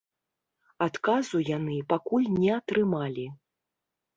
Адказу 0.85 1.41
яны 1.57 1.77
пакуль 1.91 2.27
не 2.39 2.51
атрымалі. 2.59 3.27